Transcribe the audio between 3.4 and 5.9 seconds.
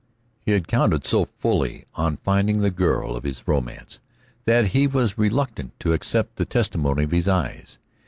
romance that he was reluctant